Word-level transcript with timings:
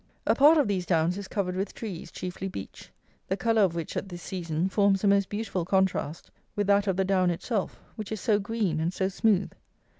A 0.25 0.33
part 0.33 0.57
of 0.57 0.67
these 0.67 0.87
downs 0.87 1.15
is 1.19 1.27
covered 1.27 1.55
with 1.55 1.75
trees, 1.75 2.09
chiefly 2.11 2.47
beech, 2.47 2.89
the 3.27 3.37
colour 3.37 3.61
of 3.61 3.75
which, 3.75 3.95
at 3.95 4.09
this 4.09 4.23
season, 4.23 4.67
forms 4.67 5.03
a 5.03 5.07
most 5.07 5.29
beautiful 5.29 5.63
contrast 5.63 6.31
with 6.55 6.65
that 6.65 6.87
of 6.87 6.97
the 6.97 7.05
down 7.05 7.29
itself, 7.29 7.79
which 7.97 8.11
is 8.11 8.19
so 8.19 8.39
green 8.39 8.79
and 8.79 8.95
so 8.95 9.09
smooth! 9.09 9.51